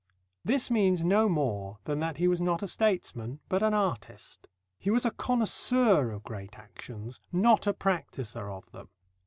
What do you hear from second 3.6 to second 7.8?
an artist. He was a connoisseur of great actions, not a